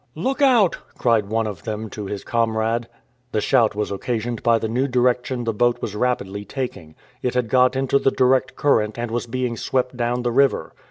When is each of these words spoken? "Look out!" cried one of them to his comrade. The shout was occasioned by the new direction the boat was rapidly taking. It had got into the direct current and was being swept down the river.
"Look 0.15 0.41
out!" 0.41 0.79
cried 0.97 1.27
one 1.29 1.45
of 1.45 1.61
them 1.61 1.87
to 1.91 2.05
his 2.07 2.23
comrade. 2.23 2.87
The 3.33 3.39
shout 3.39 3.75
was 3.75 3.91
occasioned 3.91 4.41
by 4.41 4.57
the 4.57 4.67
new 4.67 4.87
direction 4.87 5.43
the 5.43 5.53
boat 5.53 5.79
was 5.79 5.95
rapidly 5.95 6.43
taking. 6.43 6.95
It 7.21 7.35
had 7.35 7.49
got 7.49 7.75
into 7.75 7.99
the 7.99 8.09
direct 8.09 8.55
current 8.55 8.97
and 8.97 9.11
was 9.11 9.27
being 9.27 9.57
swept 9.57 9.95
down 9.95 10.23
the 10.23 10.31
river. 10.31 10.73